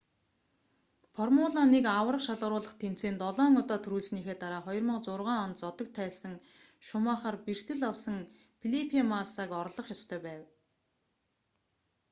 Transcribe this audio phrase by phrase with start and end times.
[1.15, 6.33] формула 1 аварга шалгаруулах тэмцээнд долоон удаа түрүүлсэнийхээ дараа 2006 онд зодог тайлсан
[6.87, 8.17] шумахер бэртэл авсан
[8.59, 10.41] фелипе массаг орлох ёстой байв